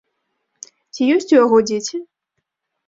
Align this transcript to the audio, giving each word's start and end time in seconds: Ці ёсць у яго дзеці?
Ці 0.93 1.01
ёсць 1.17 1.31
у 1.35 1.39
яго 1.43 1.57
дзеці? 1.69 1.97